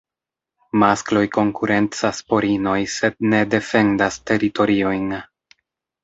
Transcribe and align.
Maskloj 0.83 1.19
konkurencas 1.33 2.21
por 2.31 2.47
inoj 2.51 2.77
sed 2.93 3.17
ne 3.33 3.41
defendas 3.55 4.17
teritoriojn. 4.31 5.13